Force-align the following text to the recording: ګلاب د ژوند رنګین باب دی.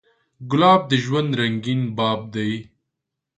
ګلاب 0.51 0.81
د 0.91 0.93
ژوند 1.03 1.29
رنګین 1.39 1.81
باب 1.97 2.21
دی. 2.33 2.51